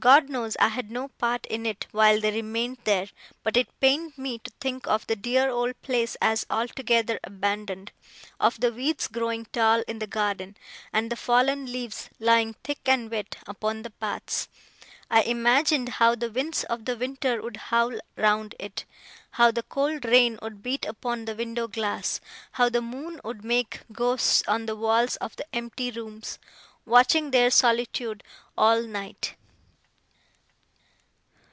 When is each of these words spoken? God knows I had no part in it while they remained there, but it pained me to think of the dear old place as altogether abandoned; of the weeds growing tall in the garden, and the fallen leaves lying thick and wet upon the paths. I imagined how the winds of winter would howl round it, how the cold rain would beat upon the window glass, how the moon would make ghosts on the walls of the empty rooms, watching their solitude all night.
God 0.00 0.30
knows 0.30 0.56
I 0.58 0.68
had 0.68 0.90
no 0.90 1.08
part 1.08 1.44
in 1.44 1.66
it 1.66 1.86
while 1.90 2.18
they 2.22 2.30
remained 2.32 2.78
there, 2.84 3.10
but 3.42 3.54
it 3.54 3.68
pained 3.80 4.16
me 4.16 4.38
to 4.38 4.50
think 4.58 4.86
of 4.86 5.06
the 5.06 5.14
dear 5.14 5.50
old 5.50 5.78
place 5.82 6.16
as 6.22 6.46
altogether 6.48 7.20
abandoned; 7.22 7.92
of 8.40 8.58
the 8.60 8.72
weeds 8.72 9.08
growing 9.08 9.44
tall 9.52 9.82
in 9.86 9.98
the 9.98 10.06
garden, 10.06 10.56
and 10.90 11.12
the 11.12 11.16
fallen 11.16 11.70
leaves 11.70 12.08
lying 12.18 12.54
thick 12.64 12.78
and 12.86 13.10
wet 13.10 13.36
upon 13.46 13.82
the 13.82 13.90
paths. 13.90 14.48
I 15.10 15.20
imagined 15.24 15.90
how 15.90 16.14
the 16.14 16.30
winds 16.30 16.64
of 16.64 16.88
winter 16.88 17.42
would 17.42 17.58
howl 17.58 18.00
round 18.16 18.54
it, 18.58 18.86
how 19.32 19.50
the 19.50 19.64
cold 19.64 20.06
rain 20.06 20.38
would 20.40 20.62
beat 20.62 20.86
upon 20.86 21.26
the 21.26 21.36
window 21.36 21.68
glass, 21.68 22.22
how 22.52 22.70
the 22.70 22.80
moon 22.80 23.20
would 23.22 23.44
make 23.44 23.80
ghosts 23.92 24.42
on 24.48 24.64
the 24.64 24.76
walls 24.76 25.16
of 25.16 25.36
the 25.36 25.44
empty 25.54 25.90
rooms, 25.90 26.38
watching 26.86 27.32
their 27.32 27.50
solitude 27.50 28.24
all 28.56 28.80
night. 28.84 29.34